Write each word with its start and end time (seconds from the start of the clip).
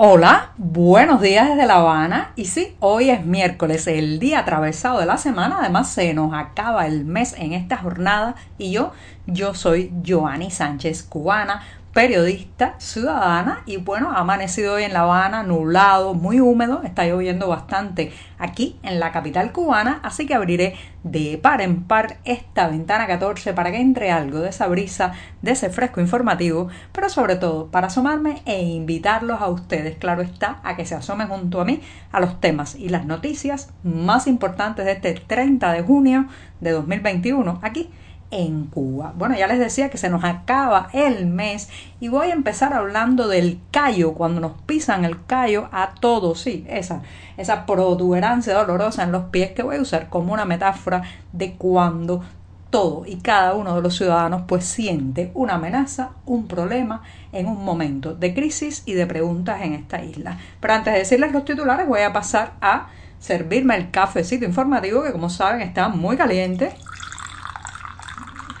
Hola, 0.00 0.52
buenos 0.58 1.20
días 1.20 1.48
desde 1.48 1.66
La 1.66 1.78
Habana. 1.78 2.30
Y 2.36 2.44
sí, 2.44 2.76
hoy 2.78 3.10
es 3.10 3.26
miércoles, 3.26 3.88
el 3.88 4.20
día 4.20 4.38
atravesado 4.38 5.00
de 5.00 5.06
la 5.06 5.16
semana. 5.16 5.56
Además, 5.58 5.90
se 5.90 6.14
nos 6.14 6.32
acaba 6.34 6.86
el 6.86 7.04
mes 7.04 7.34
en 7.36 7.52
esta 7.52 7.78
jornada. 7.78 8.36
Y 8.58 8.70
yo, 8.70 8.92
yo 9.26 9.54
soy 9.54 9.92
Joanny 10.06 10.52
Sánchez, 10.52 11.02
cubana, 11.02 11.64
periodista, 11.98 12.76
ciudadana. 12.78 13.64
Y 13.66 13.78
bueno, 13.78 14.12
amanecido 14.14 14.74
hoy 14.74 14.84
en 14.84 14.92
La 14.92 15.00
Habana, 15.00 15.42
nublado, 15.42 16.14
muy 16.14 16.38
húmedo. 16.38 16.82
Está 16.84 17.04
lloviendo 17.04 17.48
bastante 17.48 18.12
aquí 18.38 18.78
en 18.84 19.00
la 19.00 19.10
capital 19.10 19.50
cubana. 19.50 19.98
Así 20.04 20.24
que 20.24 20.34
abriré 20.34 20.76
de 21.02 21.40
par 21.42 21.60
en 21.60 21.82
par 21.82 22.18
esta 22.24 22.68
ventana 22.68 23.08
14 23.08 23.52
para 23.52 23.72
que 23.72 23.80
entre 23.80 24.12
algo 24.12 24.38
de 24.38 24.50
esa 24.50 24.68
brisa, 24.68 25.10
de 25.42 25.50
ese 25.50 25.70
fresco 25.70 26.00
informativo, 26.00 26.68
pero 26.92 27.08
sobre 27.08 27.34
todo 27.34 27.66
para 27.66 27.88
asomarme 27.88 28.42
e 28.46 28.62
invitarlos 28.62 29.40
a 29.40 29.48
ustedes, 29.48 29.96
claro 29.96 30.22
está, 30.22 30.60
a 30.62 30.76
que 30.76 30.86
se 30.86 30.94
asomen 30.94 31.26
junto 31.26 31.60
a 31.60 31.64
mí 31.64 31.80
a 32.12 32.20
los 32.20 32.40
temas 32.40 32.76
y 32.76 32.90
las 32.90 33.06
noticias 33.06 33.72
más 33.82 34.28
importantes 34.28 34.84
de 34.84 34.92
este 34.92 35.14
30 35.14 35.72
de 35.72 35.82
junio 35.82 36.26
de 36.60 36.70
2021 36.70 37.58
aquí 37.60 37.90
en 38.30 38.66
Cuba. 38.66 39.12
Bueno, 39.16 39.36
ya 39.36 39.46
les 39.46 39.58
decía 39.58 39.88
que 39.88 39.98
se 39.98 40.10
nos 40.10 40.24
acaba 40.24 40.88
el 40.92 41.26
mes 41.26 41.68
y 42.00 42.08
voy 42.08 42.28
a 42.28 42.34
empezar 42.34 42.72
hablando 42.74 43.28
del 43.28 43.60
callo, 43.70 44.14
cuando 44.14 44.40
nos 44.40 44.52
pisan 44.62 45.04
el 45.04 45.24
callo 45.24 45.68
a 45.72 45.94
todos, 45.94 46.40
sí, 46.40 46.66
esa, 46.68 47.02
esa 47.36 47.66
protuberancia 47.66 48.54
dolorosa 48.54 49.02
en 49.02 49.12
los 49.12 49.24
pies 49.24 49.52
que 49.52 49.62
voy 49.62 49.76
a 49.76 49.82
usar 49.82 50.08
como 50.08 50.32
una 50.32 50.44
metáfora 50.44 51.02
de 51.32 51.54
cuando 51.54 52.22
todo 52.70 53.04
y 53.06 53.16
cada 53.16 53.54
uno 53.54 53.74
de 53.74 53.82
los 53.82 53.96
ciudadanos 53.96 54.42
pues 54.46 54.64
siente 54.64 55.30
una 55.34 55.54
amenaza, 55.54 56.10
un 56.26 56.46
problema 56.46 57.02
en 57.32 57.46
un 57.46 57.64
momento 57.64 58.14
de 58.14 58.34
crisis 58.34 58.82
y 58.84 58.92
de 58.92 59.06
preguntas 59.06 59.62
en 59.62 59.72
esta 59.72 60.04
isla. 60.04 60.38
Pero 60.60 60.74
antes 60.74 60.92
de 60.92 60.98
decirles 61.00 61.32
los 61.32 61.46
titulares 61.46 61.88
voy 61.88 62.00
a 62.02 62.12
pasar 62.12 62.52
a 62.60 62.88
servirme 63.18 63.74
el 63.76 63.90
cafecito 63.90 64.44
informativo 64.44 65.02
que 65.02 65.12
como 65.12 65.30
saben 65.30 65.62
está 65.62 65.88
muy 65.88 66.16
caliente 66.16 66.72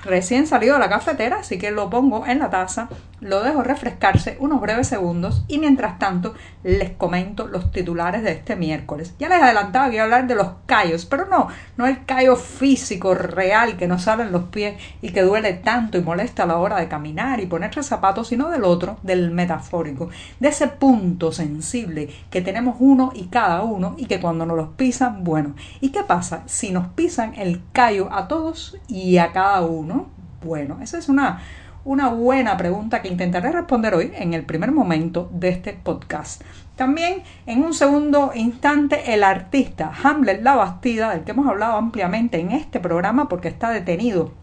recién 0.08 0.46
salido 0.46 0.74
de 0.74 0.80
la 0.80 0.88
cafetera, 0.88 1.38
así 1.40 1.58
que 1.58 1.70
lo 1.70 1.90
pongo 1.90 2.26
en 2.26 2.38
la 2.38 2.50
taza, 2.50 2.88
lo 3.20 3.42
dejo 3.42 3.62
refrescarse 3.62 4.36
unos 4.40 4.60
breves 4.60 4.88
segundos 4.88 5.44
y 5.48 5.58
mientras 5.58 5.98
tanto 5.98 6.34
les 6.62 6.90
comento 6.90 7.46
los 7.46 7.70
titulares 7.72 8.22
de 8.22 8.32
este 8.32 8.56
miércoles. 8.56 9.14
Ya 9.18 9.28
les 9.28 9.42
adelantaba 9.42 9.88
que 9.88 9.96
iba 9.96 10.02
a 10.02 10.04
hablar 10.04 10.26
de 10.26 10.34
los 10.34 10.48
callos, 10.66 11.06
pero 11.06 11.26
no, 11.26 11.48
no 11.76 11.86
el 11.86 12.04
callo 12.04 12.36
físico 12.36 13.14
real 13.14 13.76
que 13.76 13.88
nos 13.88 14.02
sale 14.02 14.24
en 14.24 14.32
los 14.32 14.44
pies 14.44 14.80
y 15.02 15.10
que 15.10 15.22
duele 15.22 15.54
tanto 15.54 15.98
y 15.98 16.02
molesta 16.02 16.44
a 16.44 16.46
la 16.46 16.58
hora 16.58 16.78
de 16.78 16.88
caminar 16.88 17.40
y 17.40 17.46
ponerse 17.46 17.82
zapatos, 17.82 18.28
sino 18.28 18.48
del 18.48 18.64
otro, 18.64 18.98
del 19.02 19.30
metafórico, 19.30 20.10
de 20.40 20.48
ese 20.48 20.68
punto 20.68 21.32
sensible 21.32 22.08
que 22.30 22.40
tenemos 22.40 22.76
uno 22.78 23.12
y 23.14 23.26
cada 23.26 23.62
uno 23.62 23.94
y 23.96 24.06
que 24.06 24.20
cuando 24.20 24.46
nos 24.46 24.56
los 24.56 24.68
pisan, 24.70 25.24
bueno, 25.24 25.54
¿y 25.80 25.90
qué 25.90 26.02
pasa 26.02 26.42
si 26.46 26.70
nos 26.70 26.88
pisan 26.88 27.34
el 27.34 27.62
callo 27.72 28.12
a 28.12 28.28
todos 28.28 28.76
y 28.88 29.18
a 29.18 29.32
cada 29.32 29.62
uno? 29.62 30.06
Bueno, 30.44 30.78
esa 30.80 30.98
es 30.98 31.08
una, 31.08 31.42
una 31.88 32.08
buena 32.08 32.58
pregunta 32.58 33.00
que 33.00 33.08
intentaré 33.08 33.50
responder 33.50 33.94
hoy 33.94 34.12
en 34.14 34.34
el 34.34 34.44
primer 34.44 34.72
momento 34.72 35.30
de 35.32 35.48
este 35.48 35.72
podcast. 35.72 36.42
También 36.76 37.22
en 37.46 37.64
un 37.64 37.72
segundo 37.72 38.32
instante 38.34 39.14
el 39.14 39.24
artista 39.24 39.90
Hamlet 40.02 40.42
La 40.42 40.54
Bastida, 40.54 41.08
del 41.08 41.24
que 41.24 41.30
hemos 41.30 41.48
hablado 41.48 41.78
ampliamente 41.78 42.40
en 42.40 42.50
este 42.50 42.78
programa 42.78 43.30
porque 43.30 43.48
está 43.48 43.70
detenido 43.70 44.34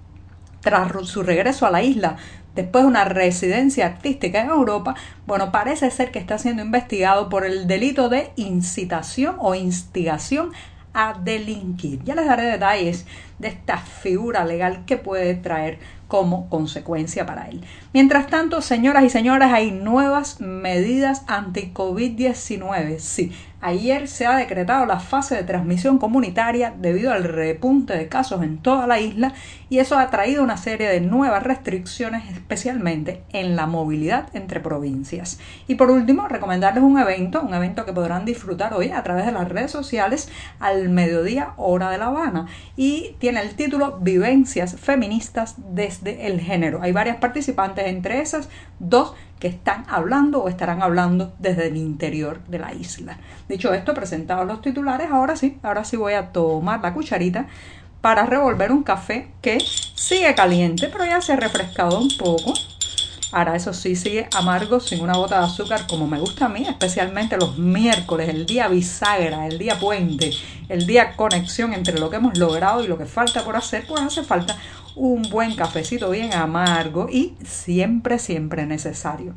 tras 0.62 0.92
su 1.08 1.22
regreso 1.22 1.68
a 1.68 1.70
la 1.70 1.84
isla 1.84 2.16
después 2.56 2.84
de 2.84 2.88
una 2.88 3.06
residencia 3.06 3.86
artística 3.86 4.42
en 4.42 4.50
Europa, 4.50 4.96
bueno, 5.28 5.52
parece 5.52 5.92
ser 5.92 6.10
que 6.10 6.18
está 6.18 6.40
siendo 6.40 6.64
investigado 6.64 7.30
por 7.30 7.46
el 7.46 7.68
delito 7.68 8.10
de 8.10 8.32
incitación 8.38 9.36
o 9.38 9.54
instigación 9.54 10.50
a 10.96 11.14
delinquir. 11.22 12.02
Ya 12.06 12.16
les 12.16 12.26
daré 12.26 12.44
detalles 12.46 13.06
de 13.38 13.50
esta 13.50 13.78
figura 13.78 14.46
legal 14.46 14.86
que 14.86 14.96
puede 14.96 15.36
traer 15.36 15.78
como 16.08 16.50
consecuencia 16.50 17.26
para 17.26 17.50
él. 17.50 17.64
Mientras 17.96 18.28
tanto, 18.28 18.62
señoras 18.62 19.06
y 19.06 19.10
señores, 19.10 19.54
hay 19.54 19.72
nuevas 19.72 20.42
medidas 20.42 21.24
anti-COVID-19. 21.28 23.00
Sí, 23.00 23.32
ayer 23.62 24.08
se 24.08 24.26
ha 24.26 24.36
decretado 24.36 24.86
la 24.86 25.00
fase 25.00 25.36
de 25.36 25.44
transmisión 25.44 25.98
comunitaria 25.98 26.74
debido 26.78 27.14
al 27.14 27.24
repunte 27.24 27.98
de 27.98 28.08
casos 28.08 28.44
en 28.44 28.58
toda 28.58 28.86
la 28.86 29.00
isla 29.00 29.34
y 29.70 29.80
eso 29.80 29.98
ha 29.98 30.10
traído 30.10 30.44
una 30.44 30.58
serie 30.58 30.88
de 30.88 31.02
nuevas 31.02 31.42
restricciones, 31.42 32.30
especialmente 32.32 33.24
en 33.34 33.56
la 33.56 33.66
movilidad 33.66 34.28
entre 34.34 34.60
provincias. 34.60 35.40
Y 35.68 35.76
por 35.76 35.90
último, 35.90 36.28
recomendarles 36.28 36.84
un 36.84 37.00
evento, 37.00 37.42
un 37.42 37.54
evento 37.54 37.86
que 37.86 37.94
podrán 37.94 38.26
disfrutar 38.26 38.74
hoy 38.74 38.92
a 38.92 39.02
través 39.04 39.26
de 39.26 39.32
las 39.32 39.50
redes 39.50 39.72
sociales 39.72 40.30
al 40.60 40.90
mediodía 40.90 41.54
hora 41.58 41.90
de 41.90 41.98
La 41.98 42.08
Habana 42.08 42.46
y 42.76 43.16
tiene 43.20 43.42
el 43.42 43.56
título 43.56 43.98
Vivencias 44.00 44.76
feministas 44.76 45.56
desde 45.74 46.28
el 46.28 46.40
género. 46.40 46.82
Hay 46.84 46.92
varias 46.92 47.18
participantes, 47.18 47.85
entre 47.90 48.22
esas 48.22 48.50
dos 48.80 49.14
que 49.40 49.48
están 49.48 49.86
hablando 49.90 50.42
o 50.42 50.50
estarán 50.50 50.82
hablando 50.82 51.34
desde 51.40 51.68
el 51.68 51.78
interior 51.78 52.44
de 52.48 52.60
la 52.60 52.74
isla. 52.74 53.18
Dicho 53.48 53.74
esto, 53.74 53.94
presentados 53.94 54.48
los 54.48 54.62
titulares, 54.62 55.12
ahora 55.12 55.36
sí, 55.36 55.58
ahora 55.64 55.84
sí 55.84 55.98
voy 55.98 56.14
a 56.14 56.32
tomar 56.32 56.82
la 56.82 56.94
cucharita 56.94 57.48
para 58.02 58.26
revolver 58.26 58.72
un 58.72 58.84
café 58.84 59.32
que 59.42 59.60
sigue 59.96 60.36
caliente, 60.36 60.90
pero 60.92 61.06
ya 61.06 61.22
se 61.22 61.34
ha 61.34 61.38
refrescado 61.38 62.00
un 62.00 62.10
poco. 62.18 62.54
Ahora 63.32 63.56
eso 63.56 63.74
sí 63.74 63.96
sigue 63.96 64.30
amargo 64.34 64.80
sin 64.80 65.02
una 65.02 65.18
gota 65.18 65.40
de 65.40 65.46
azúcar 65.46 65.88
como 65.88 66.08
me 66.08 66.20
gusta 66.20 66.46
a 66.46 66.50
mí, 66.50 66.66
especialmente 66.68 67.36
los 67.36 67.58
miércoles, 67.58 68.30
el 68.30 68.46
día 68.46 68.68
bisagra, 68.68 69.48
el 69.48 69.58
día 69.58 69.78
puente, 69.80 70.32
el 70.70 70.86
día 70.86 71.16
conexión 71.16 71.74
entre 71.74 72.00
lo 72.00 72.10
que 72.10 72.18
hemos 72.18 72.38
logrado 72.38 72.84
y 72.84 72.88
lo 72.88 72.98
que 72.98 73.06
falta 73.06 73.44
por 73.44 73.58
hacer, 73.58 73.86
pues 73.88 74.02
hace 74.02 74.24
falta 74.24 74.56
un 74.96 75.24
buen 75.24 75.56
cafecito 75.56 76.10
bien 76.10 76.34
amargo 76.34 77.08
y 77.10 77.36
siempre, 77.44 78.20
siempre 78.20 78.66
necesario. 78.66 79.34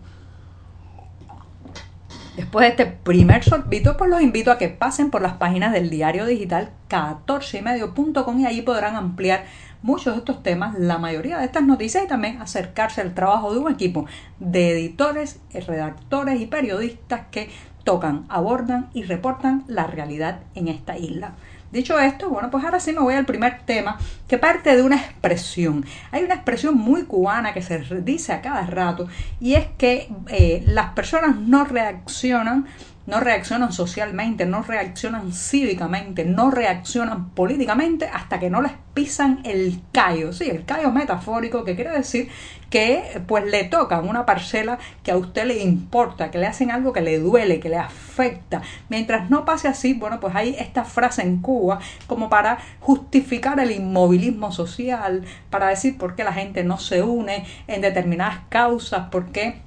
Después 2.36 2.62
de 2.62 2.69
este 2.69 2.86
primer 2.86 3.42
sorbito, 3.42 3.96
pues 3.96 4.08
los 4.08 4.22
invito 4.22 4.52
a 4.52 4.58
que 4.58 4.69
pasen 4.69 5.10
por 5.10 5.22
las 5.22 5.34
páginas 5.34 5.72
del 5.72 5.91
diario 5.91 6.24
digital 6.24 6.70
14ymedio.com 6.88 8.41
y 8.41 8.46
allí 8.46 8.62
podrán 8.62 8.94
ampliar 8.94 9.44
muchos 9.82 10.14
de 10.14 10.19
estos 10.20 10.42
temas, 10.44 10.78
la 10.78 10.98
mayoría 10.98 11.38
de 11.38 11.46
estas 11.46 11.64
noticias 11.64 12.04
y 12.04 12.06
también 12.06 12.40
acercarse 12.40 13.00
al 13.00 13.14
trabajo 13.14 13.52
de 13.52 13.58
un 13.58 13.72
equipo 13.72 14.06
de 14.38 14.70
editores, 14.70 15.40
redactores 15.52 16.40
y 16.40 16.46
periodistas 16.46 17.22
que 17.32 17.50
tocan, 17.82 18.25
abordan 18.28 18.88
y 18.94 19.02
reportan 19.02 19.64
la 19.66 19.88
realidad 19.88 20.40
en 20.54 20.69
esta 20.69 20.96
isla. 20.96 21.34
Dicho 21.71 21.99
esto, 21.99 22.31
bueno, 22.31 22.51
pues 22.51 22.65
ahora 22.65 22.81
sí 22.81 22.93
me 22.93 23.01
voy 23.01 23.15
al 23.15 23.27
primer 23.27 23.61
tema 23.67 23.99
que 24.27 24.39
parte 24.39 24.75
de 24.75 24.83
una 24.83 24.97
expresión. 24.97 25.84
Hay 26.11 26.25
una 26.25 26.34
expresión 26.34 26.77
muy 26.77 27.05
cubana 27.05 27.53
que 27.53 27.61
se 27.61 27.79
dice 28.01 28.33
a 28.33 28.41
cada 28.41 28.65
rato 28.67 29.06
y 29.38 29.55
es 29.55 29.67
que 29.76 30.09
eh, 30.29 30.62
las 30.67 30.93
personas 30.93 31.37
no 31.37 31.65
reaccionan 31.65 32.67
no 33.08 33.20
reaccionan 33.20 33.72
socialmente, 33.72 34.44
no 34.44 34.62
reaccionan 34.62 35.32
cívicamente, 35.32 36.26
no 36.26 36.50
reaccionan 36.50 37.31
políticamente 37.31 38.05
hasta 38.05 38.38
que 38.38 38.50
no 38.50 38.60
les 38.60 38.72
pisan 38.93 39.40
el 39.44 39.81
callo, 39.93 40.34
sí, 40.34 40.50
el 40.50 40.66
callo 40.66 40.93
metafórico 40.93 41.64
que 41.64 41.75
quiere 41.75 41.90
decir 41.90 42.28
que 42.69 43.22
pues 43.26 43.46
le 43.46 43.64
tocan 43.64 44.06
una 44.06 44.26
parcela 44.26 44.78
que 45.02 45.10
a 45.10 45.16
usted 45.16 45.46
le 45.46 45.62
importa, 45.62 46.31
que 46.31 46.37
le 46.37 46.46
hacen 46.46 46.70
algo 46.70 46.93
que 46.93 47.00
le 47.00 47.19
duele, 47.19 47.60
que 47.60 47.70
le 47.70 47.78
afecta. 47.78 48.60
Mientras 48.90 49.31
no 49.31 49.46
pase 49.46 49.69
así, 49.69 49.94
bueno, 49.94 50.20
pues 50.20 50.37
hay 50.37 50.54
esta 50.58 50.84
frase 50.84 51.22
en 51.22 51.40
Cuba 51.40 51.78
como 52.06 52.28
para 52.28 52.58
justificar 52.81 53.58
el 53.58 53.70
inmovilismo 53.70 54.52
social, 54.52 55.25
para 55.49 55.69
decir 55.69 55.96
por 55.96 56.14
qué 56.14 56.25
la 56.25 56.34
gente 56.34 56.62
no 56.62 56.76
se 56.76 57.02
une 57.02 57.46
en 57.69 57.81
determinadas 57.81 58.40
causas, 58.50 59.08
por 59.08 59.32
qué 59.32 59.62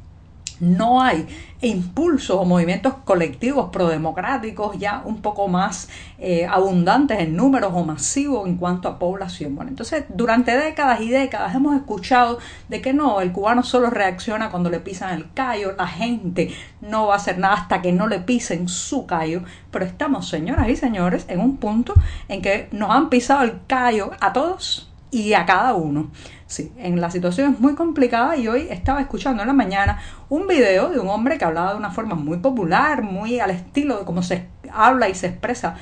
no 0.61 1.01
hay 1.01 1.27
impulsos 1.61 2.37
o 2.37 2.45
movimientos 2.45 2.93
colectivos 3.03 3.69
prodemocráticos 3.71 4.77
ya 4.79 5.01
un 5.05 5.21
poco 5.21 5.47
más 5.47 5.89
eh, 6.17 6.45
abundantes 6.45 7.19
en 7.19 7.35
números 7.35 7.71
o 7.75 7.83
masivos 7.83 8.47
en 8.47 8.57
cuanto 8.57 8.87
a 8.87 8.97
población. 8.97 9.55
Bueno, 9.55 9.69
entonces 9.69 10.05
durante 10.09 10.55
décadas 10.55 11.01
y 11.01 11.09
décadas 11.09 11.53
hemos 11.55 11.75
escuchado 11.75 12.39
de 12.69 12.81
que 12.81 12.93
no, 12.93 13.21
el 13.21 13.31
cubano 13.31 13.63
solo 13.63 13.89
reacciona 13.89 14.49
cuando 14.49 14.69
le 14.69 14.79
pisan 14.79 15.15
el 15.15 15.31
callo, 15.33 15.73
la 15.75 15.87
gente 15.87 16.51
no 16.79 17.07
va 17.07 17.15
a 17.15 17.17
hacer 17.17 17.37
nada 17.37 17.55
hasta 17.55 17.81
que 17.81 17.91
no 17.91 18.07
le 18.07 18.19
pisen 18.19 18.67
su 18.67 19.05
callo, 19.05 19.41
pero 19.71 19.85
estamos, 19.85 20.29
señoras 20.29 20.69
y 20.69 20.75
señores, 20.75 21.25
en 21.27 21.39
un 21.39 21.57
punto 21.57 21.93
en 22.27 22.41
que 22.41 22.69
nos 22.71 22.91
han 22.91 23.09
pisado 23.09 23.43
el 23.43 23.59
callo 23.67 24.11
a 24.19 24.31
todos 24.33 24.90
y 25.11 25.33
a 25.33 25.45
cada 25.45 25.75
uno. 25.75 26.09
Sí, 26.47 26.71
en 26.77 26.99
la 26.99 27.11
situación 27.11 27.53
es 27.53 27.59
muy 27.59 27.75
complicada 27.75 28.35
y 28.37 28.47
hoy 28.47 28.67
estaba 28.69 29.01
escuchando 29.01 29.43
en 29.43 29.47
la 29.47 29.53
mañana 29.53 29.99
un 30.29 30.47
video 30.47 30.89
de 30.89 30.99
un 30.99 31.09
hombre 31.09 31.37
que 31.37 31.45
hablaba 31.45 31.73
de 31.73 31.77
una 31.77 31.91
forma 31.91 32.15
muy 32.15 32.39
popular, 32.39 33.03
muy 33.03 33.39
al 33.39 33.51
estilo 33.51 33.99
de 33.99 34.05
cómo 34.05 34.23
se 34.23 34.47
habla 34.71 35.09
y 35.09 35.15
se 35.15 35.27
expresa 35.27 35.75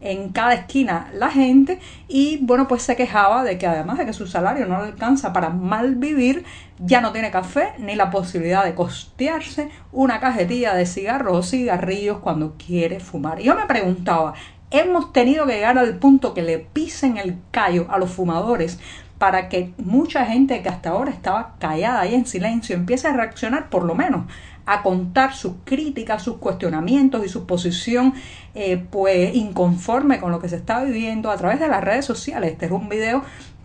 en 0.00 0.28
cada 0.30 0.54
esquina 0.54 1.08
la 1.14 1.30
gente 1.30 1.80
y 2.06 2.38
bueno 2.42 2.68
pues 2.68 2.82
se 2.82 2.96
quejaba 2.96 3.44
de 3.44 3.56
que 3.56 3.66
además 3.66 3.98
de 3.98 4.04
que 4.04 4.12
su 4.12 4.26
salario 4.26 4.66
no 4.66 4.76
alcanza 4.76 5.32
para 5.32 5.48
mal 5.48 5.94
vivir 5.94 6.44
ya 6.78 7.00
no 7.00 7.12
tiene 7.12 7.30
café 7.30 7.72
ni 7.78 7.94
la 7.94 8.10
posibilidad 8.10 8.64
de 8.64 8.74
costearse 8.74 9.70
una 9.92 10.20
cajetilla 10.20 10.74
de 10.74 10.84
cigarros 10.84 11.36
o 11.36 11.42
cigarrillos 11.42 12.18
cuando 12.18 12.56
quiere 12.58 13.00
fumar 13.00 13.40
y 13.40 13.44
yo 13.44 13.54
me 13.54 13.64
preguntaba 13.64 14.34
hemos 14.70 15.12
tenido 15.12 15.46
que 15.46 15.54
llegar 15.54 15.78
al 15.78 15.98
punto 15.98 16.34
que 16.34 16.42
le 16.42 16.58
pisen 16.58 17.16
el 17.18 17.38
callo 17.50 17.86
a 17.90 17.98
los 17.98 18.10
fumadores 18.10 18.78
para 19.18 19.48
que 19.48 19.72
mucha 19.78 20.26
gente 20.26 20.62
que 20.62 20.68
hasta 20.68 20.90
ahora 20.90 21.10
estaba 21.10 21.54
callada 21.58 22.06
y 22.06 22.14
en 22.14 22.26
silencio 22.26 22.76
empiece 22.76 23.08
a 23.08 23.12
reaccionar 23.12 23.70
por 23.70 23.84
lo 23.84 23.94
menos 23.94 24.26
a 24.66 24.82
contar 24.82 25.32
sus 25.32 25.52
críticas, 25.64 26.22
sus 26.22 26.38
cuestionamientos 26.38 27.24
y 27.24 27.28
su 27.28 27.46
posición 27.46 28.14
eh, 28.54 28.84
pues 28.90 29.34
inconforme 29.34 30.18
con 30.18 30.32
lo 30.32 30.40
que 30.40 30.48
se 30.48 30.56
está 30.56 30.82
viviendo 30.82 31.30
a 31.30 31.36
través 31.36 31.60
de 31.60 31.68
las 31.68 31.82
redes 31.82 32.04
sociales. 32.04 32.52
Este 32.52 32.66
es 32.66 32.72
un 32.72 32.88
video 32.88 33.22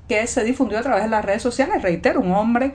que 0.07 0.25
se 0.27 0.44
difundió 0.44 0.77
a 0.77 0.83
través 0.83 1.04
de 1.04 1.09
las 1.09 1.25
redes 1.25 1.42
sociales, 1.42 1.81
reitero, 1.81 2.19
un 2.19 2.31
hombre 2.33 2.74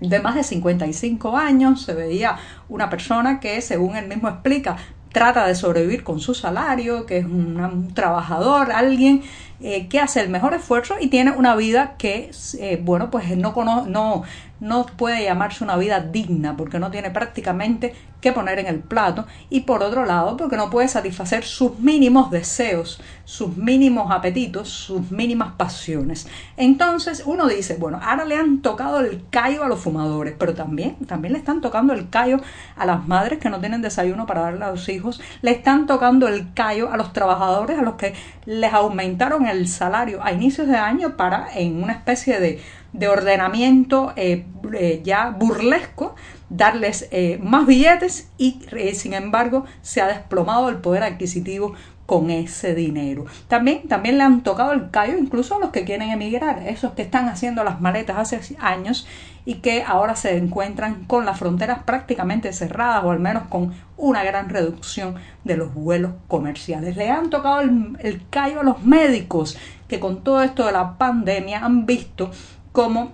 de 0.00 0.20
más 0.20 0.34
de 0.34 0.42
55 0.42 1.36
años, 1.36 1.82
se 1.82 1.94
veía 1.94 2.36
una 2.68 2.90
persona 2.90 3.40
que, 3.40 3.60
según 3.60 3.96
él 3.96 4.08
mismo 4.08 4.28
explica, 4.28 4.76
trata 5.14 5.46
de 5.46 5.54
sobrevivir 5.54 6.04
con 6.04 6.20
su 6.20 6.34
salario, 6.34 7.06
que 7.06 7.18
es 7.18 7.24
un 7.24 7.94
trabajador, 7.94 8.72
alguien 8.72 9.22
eh, 9.60 9.86
que 9.86 10.00
hace 10.00 10.20
el 10.20 10.28
mejor 10.28 10.52
esfuerzo 10.52 10.96
y 11.00 11.06
tiene 11.06 11.30
una 11.30 11.54
vida 11.54 11.94
que, 11.96 12.32
eh, 12.58 12.78
bueno, 12.82 13.10
pues 13.10 13.34
no, 13.36 13.54
no, 13.86 14.24
no 14.64 14.86
puede 14.86 15.24
llamarse 15.24 15.62
una 15.62 15.76
vida 15.76 16.00
digna 16.00 16.56
porque 16.56 16.78
no 16.78 16.90
tiene 16.90 17.10
prácticamente 17.10 17.94
que 18.22 18.32
poner 18.32 18.58
en 18.58 18.66
el 18.66 18.80
plato 18.80 19.26
y 19.50 19.60
por 19.60 19.82
otro 19.82 20.06
lado 20.06 20.38
porque 20.38 20.56
no 20.56 20.70
puede 20.70 20.88
satisfacer 20.88 21.44
sus 21.44 21.78
mínimos 21.80 22.30
deseos, 22.30 22.98
sus 23.26 23.58
mínimos 23.58 24.10
apetitos, 24.10 24.70
sus 24.70 25.10
mínimas 25.10 25.52
pasiones. 25.58 26.26
Entonces 26.56 27.24
uno 27.26 27.46
dice, 27.46 27.76
bueno, 27.78 28.00
ahora 28.02 28.24
le 28.24 28.36
han 28.36 28.62
tocado 28.62 29.00
el 29.00 29.22
callo 29.28 29.64
a 29.64 29.68
los 29.68 29.80
fumadores, 29.80 30.34
pero 30.38 30.54
también, 30.54 30.96
también 31.06 31.34
le 31.34 31.40
están 31.40 31.60
tocando 31.60 31.92
el 31.92 32.08
callo 32.08 32.40
a 32.74 32.86
las 32.86 33.06
madres 33.06 33.40
que 33.40 33.50
no 33.50 33.60
tienen 33.60 33.82
desayuno 33.82 34.24
para 34.24 34.40
darle 34.40 34.64
a 34.64 34.70
los 34.70 34.88
hijos, 34.88 35.20
le 35.42 35.50
están 35.50 35.86
tocando 35.86 36.26
el 36.26 36.54
callo 36.54 36.90
a 36.90 36.96
los 36.96 37.12
trabajadores 37.12 37.78
a 37.78 37.82
los 37.82 37.96
que 37.96 38.14
les 38.46 38.72
aumentaron 38.72 39.46
el 39.46 39.68
salario 39.68 40.24
a 40.24 40.32
inicios 40.32 40.68
de 40.68 40.76
año 40.76 41.18
para 41.18 41.48
en 41.54 41.82
una 41.82 41.92
especie 41.92 42.40
de 42.40 42.62
de 42.94 43.08
ordenamiento 43.08 44.12
eh, 44.16 44.46
eh, 44.72 45.00
ya 45.04 45.30
burlesco, 45.30 46.14
darles 46.48 47.08
eh, 47.10 47.38
más 47.42 47.66
billetes 47.66 48.28
y 48.38 48.60
sin 48.94 49.14
embargo 49.14 49.64
se 49.82 50.00
ha 50.00 50.06
desplomado 50.06 50.68
el 50.68 50.76
poder 50.76 51.02
adquisitivo 51.02 51.74
con 52.06 52.30
ese 52.30 52.74
dinero. 52.74 53.24
También, 53.48 53.88
también 53.88 54.18
le 54.18 54.24
han 54.24 54.42
tocado 54.42 54.72
el 54.72 54.90
callo 54.90 55.16
incluso 55.16 55.56
a 55.56 55.58
los 55.58 55.70
que 55.70 55.84
quieren 55.84 56.10
emigrar, 56.10 56.62
esos 56.66 56.92
que 56.92 57.02
están 57.02 57.28
haciendo 57.28 57.64
las 57.64 57.80
maletas 57.80 58.18
hace 58.18 58.56
años 58.60 59.06
y 59.46 59.56
que 59.56 59.82
ahora 59.82 60.16
se 60.16 60.36
encuentran 60.36 61.04
con 61.04 61.24
las 61.24 61.38
fronteras 61.38 61.82
prácticamente 61.84 62.52
cerradas 62.52 63.04
o 63.04 63.10
al 63.10 63.20
menos 63.20 63.44
con 63.48 63.72
una 63.96 64.22
gran 64.22 64.48
reducción 64.48 65.16
de 65.44 65.56
los 65.56 65.72
vuelos 65.74 66.12
comerciales. 66.28 66.96
Le 66.96 67.10
han 67.10 67.30
tocado 67.30 67.60
el, 67.60 67.96
el 68.00 68.22
callo 68.28 68.60
a 68.60 68.64
los 68.64 68.82
médicos 68.82 69.56
que 69.88 70.00
con 70.00 70.22
todo 70.22 70.42
esto 70.42 70.66
de 70.66 70.72
la 70.72 70.98
pandemia 70.98 71.64
han 71.64 71.86
visto 71.86 72.30
como 72.72 73.12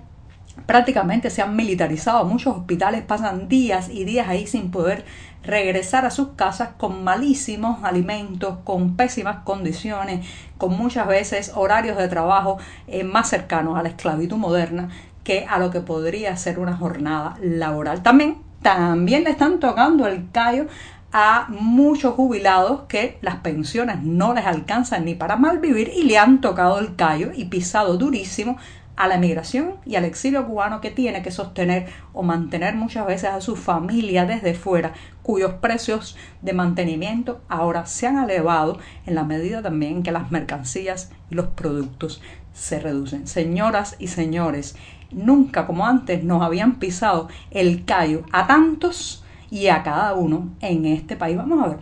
prácticamente 0.66 1.30
se 1.30 1.42
han 1.42 1.56
militarizado. 1.56 2.24
Muchos 2.24 2.56
hospitales 2.56 3.02
pasan 3.02 3.48
días 3.48 3.88
y 3.90 4.04
días 4.04 4.28
ahí 4.28 4.46
sin 4.46 4.70
poder 4.70 5.04
regresar 5.42 6.04
a 6.04 6.10
sus 6.10 6.28
casas 6.36 6.70
con 6.76 7.02
malísimos 7.02 7.82
alimentos, 7.82 8.58
con 8.64 8.96
pésimas 8.96 9.38
condiciones, 9.44 10.26
con 10.58 10.76
muchas 10.76 11.06
veces 11.06 11.52
horarios 11.54 11.96
de 11.96 12.08
trabajo 12.08 12.58
eh, 12.86 13.04
más 13.04 13.30
cercanos 13.30 13.78
a 13.78 13.82
la 13.82 13.88
esclavitud 13.88 14.36
moderna 14.36 14.90
que 15.24 15.46
a 15.48 15.58
lo 15.58 15.70
que 15.70 15.80
podría 15.80 16.36
ser 16.36 16.58
una 16.58 16.76
jornada 16.76 17.36
laboral. 17.40 18.02
También, 18.02 18.38
también 18.62 19.24
le 19.24 19.30
están 19.30 19.60
tocando 19.60 20.06
el 20.06 20.30
callo 20.30 20.66
a 21.12 21.46
muchos 21.48 22.14
jubilados 22.14 22.82
que 22.82 23.18
las 23.20 23.36
pensiones 23.36 24.02
no 24.02 24.32
les 24.32 24.46
alcanzan 24.46 25.04
ni 25.04 25.14
para 25.14 25.36
mal 25.36 25.58
vivir 25.58 25.90
y 25.94 26.04
le 26.04 26.18
han 26.18 26.40
tocado 26.40 26.78
el 26.78 26.94
callo 26.94 27.30
y 27.34 27.46
pisado 27.46 27.96
durísimo 27.96 28.58
a 29.00 29.08
la 29.08 29.14
emigración 29.14 29.76
y 29.86 29.96
al 29.96 30.04
exilio 30.04 30.46
cubano 30.46 30.82
que 30.82 30.90
tiene 30.90 31.22
que 31.22 31.30
sostener 31.30 31.86
o 32.12 32.22
mantener 32.22 32.74
muchas 32.74 33.06
veces 33.06 33.30
a 33.30 33.40
su 33.40 33.56
familia 33.56 34.26
desde 34.26 34.52
fuera, 34.52 34.92
cuyos 35.22 35.54
precios 35.54 36.18
de 36.42 36.52
mantenimiento 36.52 37.40
ahora 37.48 37.86
se 37.86 38.06
han 38.06 38.22
elevado 38.22 38.78
en 39.06 39.14
la 39.14 39.24
medida 39.24 39.62
también 39.62 40.02
que 40.02 40.12
las 40.12 40.30
mercancías 40.30 41.10
y 41.30 41.34
los 41.34 41.46
productos 41.46 42.20
se 42.52 42.78
reducen. 42.78 43.26
Señoras 43.26 43.96
y 43.98 44.08
señores, 44.08 44.76
nunca 45.10 45.66
como 45.66 45.86
antes 45.86 46.22
nos 46.22 46.42
habían 46.42 46.78
pisado 46.78 47.28
el 47.50 47.86
callo 47.86 48.24
a 48.32 48.46
tantos 48.46 49.24
y 49.50 49.68
a 49.68 49.82
cada 49.82 50.12
uno 50.12 50.50
en 50.60 50.84
este 50.84 51.16
país. 51.16 51.38
Vamos 51.38 51.64
a 51.64 51.68
ver, 51.68 51.78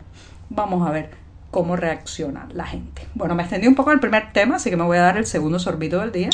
vamos 0.50 0.87
a 0.87 0.93
ver 0.93 1.11
cómo 1.50 1.75
reacciona 1.75 2.47
la 2.53 2.67
gente. 2.67 3.09
Bueno, 3.17 3.35
me 3.35 3.43
extendí 3.43 3.67
un 3.67 3.75
poco 3.75 3.91
el 3.91 3.99
primer 3.99 4.32
tema, 4.32 4.55
así 4.55 4.71
que 4.71 4.76
me 4.76 4.85
voy 4.85 4.99
a 4.99 5.03
dar 5.03 5.19
el 5.19 5.26
segundo 5.26 5.59
sorbito 5.59 5.99
del 5.99 6.12
día 6.12 6.31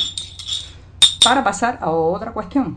para 1.25 1.43
pasar 1.43 1.79
a 1.81 1.91
otra 1.91 2.33
cuestión. 2.33 2.77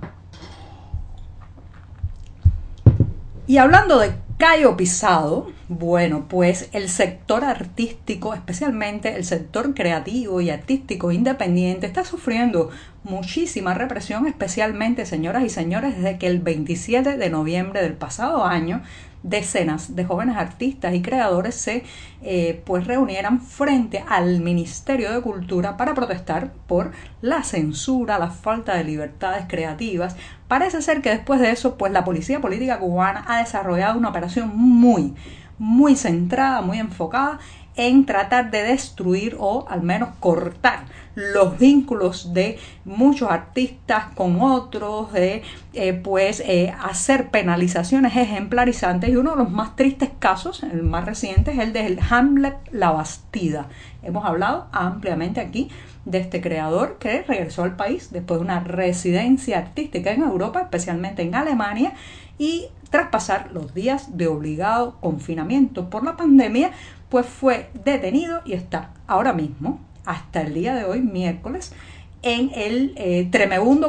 Y 3.46 3.58
hablando 3.58 4.00
de 4.00 4.14
callo 4.38 4.76
pisado, 4.76 5.48
bueno, 5.68 6.28
pues 6.30 6.70
el 6.72 6.90
sector 6.90 7.44
artístico, 7.44 8.34
especialmente 8.34 9.16
el 9.16 9.26
sector 9.26 9.74
creativo 9.74 10.42
y 10.42 10.50
artístico 10.50 11.12
independiente, 11.12 11.88
está 11.88 12.06
sufriendo 12.06 12.70
muchísima 13.04 13.74
represión, 13.74 14.28
especialmente, 14.28 15.06
señoras 15.06 15.44
y 15.44 15.50
señores, 15.50 15.96
desde 15.98 16.18
que 16.18 16.28
el 16.28 16.40
27 16.40 17.18
de 17.18 17.30
noviembre 17.30 17.82
del 17.82 17.94
pasado 17.94 18.46
año 18.46 18.82
decenas 19.24 19.96
de 19.96 20.06
jóvenes 20.06 20.38
artistas 20.38 20.94
y 20.94 21.02
creadores 21.02 21.56
se 21.56 21.84
eh, 22.22 22.62
pues 22.66 22.86
reunieran 22.86 23.42
frente 23.42 24.04
al 24.08 24.40
Ministerio 24.40 25.12
de 25.14 25.22
Cultura 25.22 25.78
para 25.78 25.94
protestar 25.94 26.52
por 26.68 26.92
la 27.22 27.44
censura, 27.44 28.20
la 28.20 28.30
falta 28.30 28.76
de 28.76 28.84
libertades 28.84 29.46
creativas. 29.48 30.16
Parece 30.48 30.82
ser 30.82 31.02
que 31.02 31.10
después 31.10 31.40
de 31.40 31.52
eso, 31.52 31.78
pues 31.78 31.92
la 31.92 32.06
policía 32.06 32.40
política 32.42 32.80
cubana 32.80 33.26
ha 33.28 33.40
desarrollado 33.40 33.98
una 33.98 34.10
operación 34.10 34.52
muy, 34.56 35.14
muy 35.58 35.96
centrada, 35.96 36.62
muy 36.62 36.80
enfocada 36.80 37.40
en 37.78 38.06
tratar 38.06 38.52
de 38.52 38.64
destruir 38.64 39.38
o 39.40 39.66
al 39.70 39.84
menos 39.84 40.10
cortar 40.20 40.86
los 41.18 41.58
vínculos 41.58 42.34
de 42.34 42.60
muchos 42.86 43.32
artistas 43.32 44.06
con 44.14 44.40
otros, 44.40 45.12
de 45.14 45.42
eh, 45.74 45.94
pues 45.94 46.42
eh, 46.42 46.72
hacer 46.80 47.30
penalizaciones 47.32 48.16
ejemplarizantes 48.16 49.10
y 49.10 49.16
uno 49.16 49.32
de 49.32 49.38
los 49.38 49.50
más 49.50 49.76
tristes 49.76 50.12
casos, 50.20 50.62
el 50.62 50.84
más 50.84 51.06
reciente, 51.06 51.52
es 51.52 51.60
el 51.60 51.74
de 51.74 51.98
Hamlet 52.08 52.58
La 52.72 52.92
Bastida. 52.92 53.66
Hemos 54.04 54.26
hablado 54.26 54.68
ampliamente 54.72 55.42
aquí 55.42 55.70
de 56.06 56.20
este 56.20 56.40
creador 56.40 56.98
que 57.00 57.24
regresó 57.24 57.64
al 57.64 57.76
país 57.76 58.12
después 58.12 58.40
de 58.40 58.46
una 58.46 58.60
residencia 58.60 59.58
artística 59.58 60.12
en 60.12 60.22
Europa, 60.22 60.62
especialmente 60.62 61.24
en 61.24 61.34
Alemania, 61.34 61.94
y 62.38 62.68
tras 62.90 63.10
pasar 63.10 63.52
los 63.52 63.74
días 63.74 64.18
de 64.18 64.28
obligado 64.28 64.96
confinamiento 65.02 65.90
por 65.90 66.04
la 66.04 66.16
pandemia, 66.16 66.72
pues 67.10 67.26
fue 67.26 67.70
detenido 67.84 68.42
y 68.46 68.54
está 68.54 68.92
ahora 69.08 69.34
mismo, 69.34 69.80
hasta 70.06 70.42
el 70.42 70.54
día 70.54 70.74
de 70.76 70.86
hoy, 70.86 71.02
miércoles, 71.02 71.74
en 72.22 72.52
el 72.56 72.94
eh, 72.98 73.30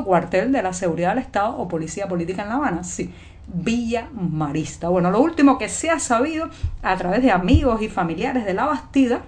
cuartel 0.05 0.53
de 0.53 0.63
la 0.63 0.73
Seguridad 0.73 1.11
del 1.11 1.25
Estado 1.25 1.57
o 1.57 1.69
Policía 1.69 2.09
Política 2.09 2.43
en 2.43 2.49
La 2.49 2.57
Habana, 2.57 2.85
sí, 2.85 3.13
Villa 3.47 4.09
Marista. 4.13 4.89
Bueno, 4.89 5.11
lo 5.11 5.21
último 5.21 5.59
que 5.59 5.69
se 5.69 5.91
ha 5.91 5.99
sabido 5.99 6.51
a 6.83 6.97
través 6.97 7.23
de 7.23 7.31
amigos 7.31 7.83
y 7.83 7.89
familiares 7.89 8.45
de 8.45 8.55
la 8.55 8.67
Bastida 8.67 9.23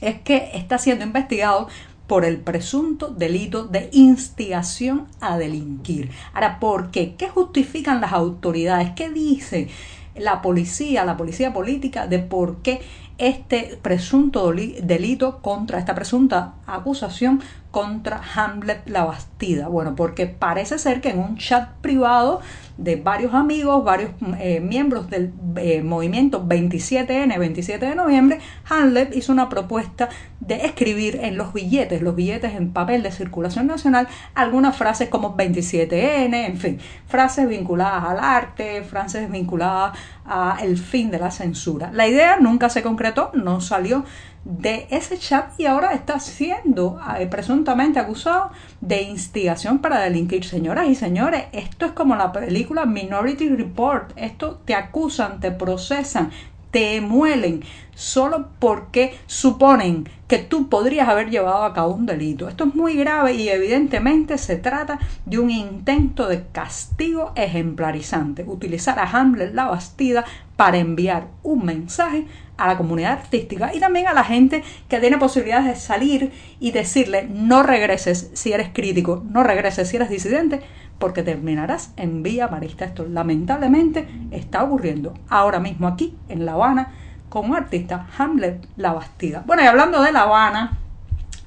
es 0.00 0.20
que 0.20 0.50
está 0.54 0.78
siendo 0.78 1.04
investigado 1.04 1.68
por 2.06 2.24
el 2.24 2.38
presunto 2.38 3.08
delito 3.08 3.64
de 3.64 3.88
instigación 3.92 5.06
a 5.20 5.38
delinquir. 5.38 6.10
Ahora, 6.34 6.60
¿por 6.60 6.90
qué? 6.90 7.14
¿Qué 7.16 7.28
justifican 7.28 8.00
las 8.00 8.12
autoridades? 8.12 8.90
¿Qué 8.90 9.10
dice 9.10 9.68
la 10.14 10.40
policía, 10.42 11.04
la 11.04 11.16
policía 11.16 11.52
política 11.52 12.06
de 12.06 12.18
por 12.18 12.62
qué 12.62 12.80
este 13.18 13.78
presunto 13.80 14.52
delito 14.52 15.40
contra 15.40 15.78
esta 15.78 15.94
presunta 15.94 16.54
acusación 16.66 17.40
contra 17.76 18.22
Hamlet 18.34 18.88
la 18.88 19.04
Bastida. 19.04 19.68
Bueno, 19.68 19.94
porque 19.94 20.26
parece 20.26 20.78
ser 20.78 21.02
que 21.02 21.10
en 21.10 21.18
un 21.18 21.36
chat 21.36 21.68
privado 21.82 22.40
de 22.78 22.96
varios 22.96 23.34
amigos, 23.34 23.84
varios 23.84 24.12
eh, 24.38 24.60
miembros 24.60 25.10
del 25.10 25.34
eh, 25.56 25.82
movimiento 25.82 26.42
27N, 26.42 27.38
27 27.38 27.84
de 27.84 27.94
noviembre, 27.94 28.38
Hamlet 28.70 29.14
hizo 29.14 29.30
una 29.30 29.50
propuesta 29.50 30.08
de 30.40 30.64
escribir 30.64 31.20
en 31.22 31.36
los 31.36 31.52
billetes, 31.52 32.00
los 32.00 32.16
billetes 32.16 32.54
en 32.54 32.72
papel 32.72 33.02
de 33.02 33.12
circulación 33.12 33.66
nacional, 33.66 34.08
algunas 34.34 34.74
frases 34.74 35.10
como 35.10 35.36
27N, 35.36 36.46
en 36.46 36.56
fin, 36.56 36.78
frases 37.06 37.46
vinculadas 37.46 38.04
al 38.04 38.18
arte, 38.18 38.84
frases 38.84 39.30
vinculadas 39.30 39.98
al 40.24 40.78
fin 40.78 41.10
de 41.10 41.18
la 41.18 41.30
censura. 41.30 41.90
La 41.92 42.08
idea 42.08 42.38
nunca 42.40 42.70
se 42.70 42.82
concretó, 42.82 43.30
no 43.34 43.60
salió 43.60 44.04
de 44.46 44.86
ese 44.90 45.18
chat 45.18 45.58
y 45.58 45.66
ahora 45.66 45.92
está 45.92 46.20
siendo 46.20 47.00
eh, 47.18 47.26
presuntamente 47.66 47.98
acusado 47.98 48.52
de 48.80 49.02
instigación 49.02 49.80
para 49.80 50.00
delinquir. 50.00 50.44
Señoras 50.44 50.86
y 50.88 50.94
señores, 50.94 51.46
esto 51.50 51.86
es 51.86 51.92
como 51.92 52.14
la 52.14 52.30
película 52.30 52.86
Minority 52.86 53.48
Report. 53.48 54.12
Esto 54.14 54.60
te 54.64 54.76
acusan, 54.76 55.40
te 55.40 55.50
procesan, 55.50 56.30
te 56.70 57.00
muelen 57.00 57.64
solo 57.96 58.50
porque 58.60 59.18
suponen 59.26 60.08
que 60.28 60.38
tú 60.38 60.68
podrías 60.68 61.08
haber 61.08 61.30
llevado 61.30 61.64
a 61.64 61.72
cabo 61.72 61.94
un 61.94 62.06
delito. 62.06 62.48
Esto 62.48 62.64
es 62.64 62.74
muy 62.74 62.94
grave 62.94 63.34
y 63.34 63.48
evidentemente 63.48 64.38
se 64.38 64.56
trata 64.56 64.98
de 65.24 65.38
un 65.38 65.50
intento 65.50 66.26
de 66.26 66.46
castigo 66.50 67.32
ejemplarizante. 67.36 68.44
Utilizar 68.46 68.98
a 68.98 69.08
Hamlet 69.08 69.54
la 69.54 69.66
Bastida 69.66 70.24
para 70.56 70.78
enviar 70.78 71.28
un 71.42 71.64
mensaje 71.64 72.26
a 72.56 72.66
la 72.66 72.76
comunidad 72.76 73.12
artística 73.12 73.74
y 73.74 73.80
también 73.80 74.08
a 74.08 74.14
la 74.14 74.24
gente 74.24 74.64
que 74.88 74.98
tiene 74.98 75.18
posibilidades 75.18 75.66
de 75.66 75.76
salir 75.76 76.32
y 76.58 76.72
decirle 76.72 77.28
no 77.30 77.62
regreses 77.62 78.30
si 78.32 78.52
eres 78.52 78.70
crítico, 78.72 79.22
no 79.30 79.44
regreses 79.44 79.88
si 79.88 79.96
eres 79.96 80.08
disidente, 80.08 80.60
porque 80.98 81.22
terminarás 81.22 81.92
en 81.96 82.22
vía 82.22 82.48
marista. 82.48 82.86
Esto 82.86 83.06
lamentablemente 83.06 84.08
está 84.30 84.64
ocurriendo 84.64 85.14
ahora 85.28 85.60
mismo 85.60 85.86
aquí 85.86 86.16
en 86.28 86.46
La 86.46 86.54
Habana 86.54 86.92
con 87.28 87.50
un 87.50 87.56
artista, 87.56 88.06
Hamlet 88.18 88.66
La 88.76 88.92
Bastida. 88.92 89.42
Bueno, 89.46 89.62
y 89.62 89.66
hablando 89.66 90.02
de 90.02 90.12
La 90.12 90.22
Habana, 90.22 90.78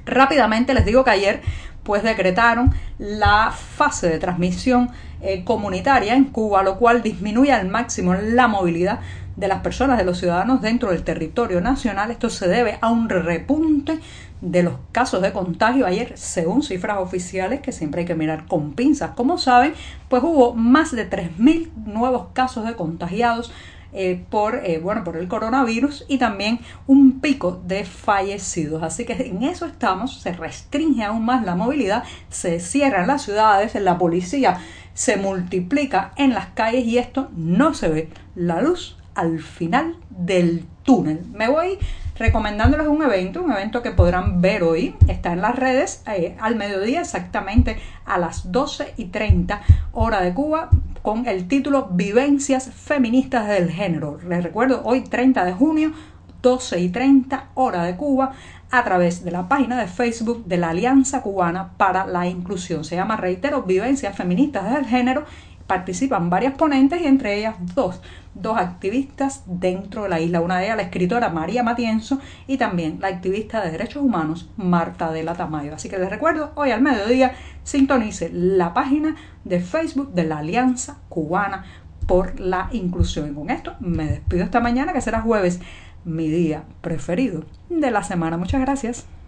rápidamente 0.05 0.73
les 0.73 0.85
digo 0.85 1.03
que 1.03 1.11
ayer 1.11 1.41
pues 1.83 2.03
decretaron 2.03 2.73
la 2.97 3.51
fase 3.51 4.09
de 4.09 4.19
transmisión 4.19 4.91
eh, 5.21 5.43
comunitaria 5.43 6.13
en 6.15 6.25
Cuba, 6.25 6.61
lo 6.61 6.77
cual 6.77 7.01
disminuye 7.01 7.51
al 7.51 7.67
máximo 7.67 8.13
la 8.13 8.47
movilidad 8.47 8.99
de 9.35 9.47
las 9.47 9.61
personas, 9.61 9.97
de 9.97 10.03
los 10.03 10.19
ciudadanos 10.19 10.61
dentro 10.61 10.91
del 10.91 11.03
territorio 11.03 11.61
nacional. 11.61 12.11
Esto 12.11 12.29
se 12.29 12.47
debe 12.47 12.77
a 12.81 12.89
un 12.89 13.09
repunte 13.09 13.99
de 14.41 14.63
los 14.63 14.75
casos 14.91 15.21
de 15.21 15.33
contagio 15.33 15.85
ayer, 15.85 16.17
según 16.17 16.61
cifras 16.61 16.99
oficiales 16.99 17.61
que 17.61 17.71
siempre 17.71 18.01
hay 18.01 18.07
que 18.07 18.15
mirar 18.15 18.45
con 18.45 18.73
pinzas. 18.73 19.11
Como 19.11 19.37
saben, 19.37 19.73
pues 20.09 20.23
hubo 20.23 20.53
más 20.53 20.91
de 20.91 21.09
3.000 21.09 21.71
nuevos 21.85 22.27
casos 22.33 22.65
de 22.65 22.75
contagiados 22.75 23.51
eh, 23.93 24.23
por, 24.29 24.55
eh, 24.55 24.79
bueno, 24.79 25.03
por 25.03 25.17
el 25.17 25.27
coronavirus 25.27 26.05
y 26.07 26.17
también 26.17 26.59
un 26.87 27.19
pico 27.19 27.61
de 27.65 27.85
fallecidos. 27.85 28.83
Así 28.83 29.05
que 29.05 29.13
en 29.13 29.43
eso 29.43 29.65
estamos, 29.65 30.21
se 30.21 30.31
restringe 30.31 31.03
aún 31.03 31.25
más 31.25 31.43
la 31.43 31.55
movilidad, 31.55 32.03
se 32.29 32.59
cierran 32.59 33.07
las 33.07 33.23
ciudades, 33.23 33.75
la 33.75 33.97
policía 33.97 34.59
se 34.93 35.17
multiplica 35.17 36.11
en 36.17 36.33
las 36.33 36.47
calles 36.47 36.85
y 36.85 36.97
esto 36.97 37.29
no 37.35 37.73
se 37.73 37.89
ve 37.89 38.09
la 38.35 38.61
luz 38.61 38.97
al 39.15 39.39
final 39.39 39.95
del 40.09 40.65
túnel. 40.83 41.25
Me 41.33 41.49
voy 41.49 41.77
recomendándoles 42.19 42.87
un 42.87 43.01
evento, 43.01 43.41
un 43.41 43.51
evento 43.53 43.81
que 43.81 43.91
podrán 43.91 44.41
ver 44.41 44.63
hoy, 44.63 44.95
está 45.07 45.31
en 45.31 45.41
las 45.41 45.55
redes 45.55 46.03
eh, 46.05 46.35
al 46.39 46.57
mediodía 46.57 46.99
exactamente 46.99 47.79
a 48.05 48.19
las 48.19 48.51
12 48.51 48.93
y 48.97 49.05
30 49.05 49.61
hora 49.93 50.21
de 50.21 50.33
Cuba 50.33 50.69
con 51.01 51.27
el 51.27 51.47
título 51.47 51.87
Vivencias 51.91 52.69
Feministas 52.71 53.47
del 53.47 53.71
Género. 53.71 54.19
Les 54.27 54.43
recuerdo, 54.43 54.81
hoy 54.83 55.01
30 55.01 55.45
de 55.45 55.53
junio, 55.53 55.93
12 56.41 56.81
y 56.81 56.89
30 56.89 57.51
hora 57.55 57.83
de 57.83 57.95
Cuba 57.95 58.33
a 58.69 58.83
través 58.83 59.23
de 59.23 59.31
la 59.31 59.47
página 59.47 59.79
de 59.79 59.87
Facebook 59.87 60.45
de 60.45 60.57
la 60.57 60.69
Alianza 60.69 61.21
Cubana 61.21 61.71
para 61.77 62.05
la 62.05 62.27
Inclusión. 62.27 62.83
Se 62.83 62.97
llama, 62.97 63.15
reitero, 63.15 63.63
Vivencias 63.63 64.15
Feministas 64.15 64.71
del 64.73 64.85
Género 64.85 65.23
participan 65.69 66.31
varias 66.31 66.55
ponentes 66.55 66.99
y 66.99 67.05
entre 67.05 67.37
ellas 67.37 67.55
dos, 67.75 68.01
dos 68.33 68.57
activistas 68.57 69.43
dentro 69.45 70.03
de 70.03 70.09
la 70.09 70.19
isla. 70.19 70.41
Una 70.41 70.57
de 70.57 70.65
ellas, 70.65 70.77
la 70.77 70.81
escritora 70.81 71.29
María 71.29 71.61
Matienzo 71.61 72.19
y 72.47 72.57
también 72.57 72.97
la 72.99 73.09
activista 73.09 73.61
de 73.61 73.69
derechos 73.69 74.01
humanos 74.01 74.49
Marta 74.57 75.11
de 75.11 75.21
la 75.21 75.35
Tamayo. 75.35 75.75
Así 75.75 75.87
que 75.87 75.99
les 75.99 76.09
recuerdo, 76.09 76.53
hoy 76.55 76.71
al 76.71 76.81
mediodía 76.81 77.33
sintonice 77.63 78.31
la 78.33 78.73
página 78.73 79.15
de 79.45 79.59
Facebook 79.59 80.11
de 80.13 80.23
la 80.23 80.39
Alianza 80.39 80.97
Cubana 81.07 81.65
por 82.07 82.39
la 82.39 82.69
Inclusión. 82.71 83.29
Y 83.29 83.35
con 83.35 83.51
esto 83.51 83.75
me 83.79 84.07
despido 84.07 84.43
esta 84.43 84.61
mañana 84.61 84.91
que 84.91 85.01
será 85.01 85.21
jueves, 85.21 85.61
mi 86.03 86.29
día 86.29 86.63
preferido 86.81 87.43
de 87.69 87.91
la 87.91 88.01
semana. 88.01 88.37
Muchas 88.37 88.59
gracias. 88.59 89.05